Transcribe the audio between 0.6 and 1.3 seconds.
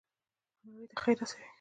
او نړۍ ته خیر